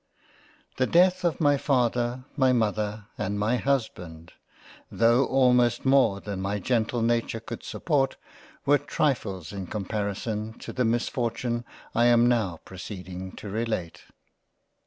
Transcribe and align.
The 0.77 0.87
Death 0.87 1.23
of 1.23 1.39
my 1.39 1.57
Father 1.57 2.25
my 2.35 2.53
Mother, 2.53 3.05
and 3.19 3.37
my 3.37 3.57
Husband 3.57 4.33
though 4.91 5.25
almost 5.27 5.85
more 5.85 6.19
than 6.19 6.41
my 6.41 6.57
gentle 6.57 7.03
Nature 7.03 7.39
could 7.39 7.61
support, 7.61 8.17
were 8.65 8.79
trifles 8.79 9.53
in 9.53 9.67
comparison 9.67 10.53
to 10.57 10.73
the 10.73 10.85
misfortune 10.85 11.65
I 11.93 12.07
am 12.07 12.27
now 12.27 12.57
proceeding 12.65 13.33
to 13.33 13.49
relate. 13.51 14.05